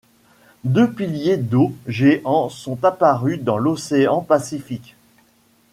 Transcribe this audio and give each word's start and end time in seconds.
Deux 0.63 0.91
piliers 0.91 1.37
d'eau 1.37 1.75
géants 1.85 2.49
sont 2.49 2.83
apparus 2.83 3.39
dans 3.39 3.59
l'océan 3.59 4.21
Pacifique. 4.21 4.95